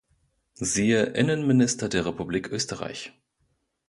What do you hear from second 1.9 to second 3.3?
Republik Österreich.